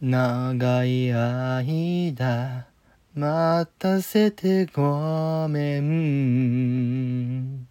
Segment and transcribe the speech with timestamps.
[0.00, 2.68] 長い間
[3.16, 7.66] 待たせてごめん。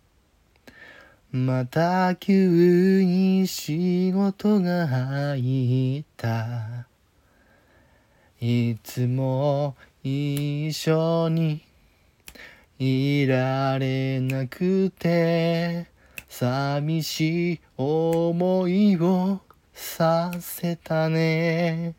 [1.31, 6.87] また急に仕事が入った。
[8.41, 11.61] いつも一緒に
[12.77, 15.87] いられなくて
[16.27, 19.39] 寂しい思いを
[19.73, 21.95] させたね。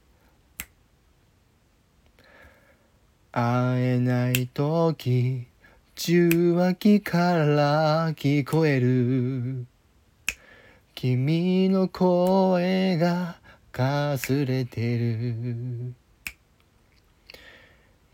[3.31, 5.47] 会えない時
[5.95, 9.67] 受話器から聞こえる。
[10.95, 13.37] 君の声が
[13.71, 15.95] かすれてる。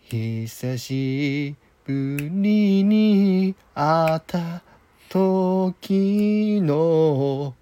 [0.00, 1.54] 久し
[1.84, 4.62] ぶりに会った
[5.08, 7.54] 時の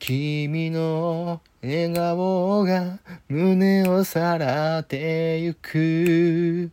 [0.00, 6.72] 君の笑顔が胸をさらってゆく。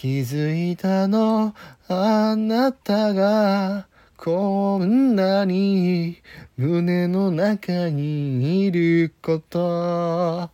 [0.00, 1.56] 気づいたの
[1.88, 6.22] あなたがこんなに
[6.56, 10.50] 胸の中にいること。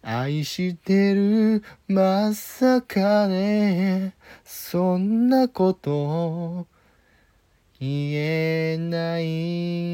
[0.00, 4.14] 愛してるまさかね。
[4.46, 6.66] そんなこと
[7.80, 9.89] 言えない。